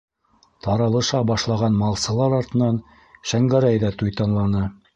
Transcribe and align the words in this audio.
Таралыша 0.67 1.19
башлаған 1.31 1.77
малсылар 1.83 2.35
артынан 2.39 2.81
Шәңгәрәй 3.33 3.81
ҙә 3.85 3.93
туйтанланы. 4.01 4.67